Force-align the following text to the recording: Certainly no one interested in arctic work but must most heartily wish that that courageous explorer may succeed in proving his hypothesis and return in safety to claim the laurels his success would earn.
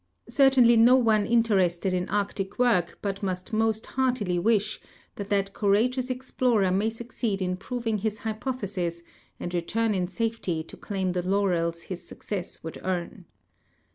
Certainly 0.29 0.77
no 0.77 0.95
one 0.95 1.27
interested 1.27 1.93
in 1.93 2.09
arctic 2.09 2.57
work 2.57 2.97
but 3.03 3.21
must 3.21 3.53
most 3.53 3.85
heartily 3.85 4.39
wish 4.39 4.81
that 5.15 5.29
that 5.29 5.53
courageous 5.53 6.09
explorer 6.09 6.71
may 6.71 6.89
succeed 6.89 7.39
in 7.39 7.55
proving 7.55 7.99
his 7.99 8.17
hypothesis 8.17 9.03
and 9.39 9.53
return 9.53 9.93
in 9.93 10.07
safety 10.07 10.63
to 10.63 10.75
claim 10.75 11.11
the 11.11 11.21
laurels 11.21 11.83
his 11.83 12.01
success 12.03 12.63
would 12.63 12.81
earn. 12.83 13.25